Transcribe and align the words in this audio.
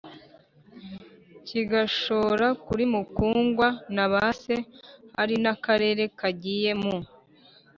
kigashora 1.45 2.47
kuri 2.65 2.83
mukungwa 2.93 3.67
na 3.95 4.05
base. 4.13 4.55
hari 5.17 5.35
n'akarere 5.43 6.03
kagiye 6.19 6.71
mu 6.81 6.95